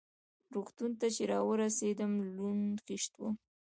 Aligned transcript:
روغتون 0.53 0.91
ته 0.99 1.07
چې 1.15 1.23
را 1.31 1.39
ورسېدم 1.49 2.11
لوند 2.35 2.75
خېشت 2.85 3.13
وم. 3.17 3.35